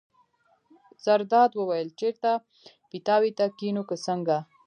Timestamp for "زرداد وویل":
1.05-1.87